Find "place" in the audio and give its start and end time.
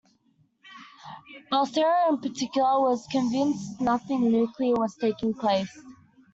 5.31-5.69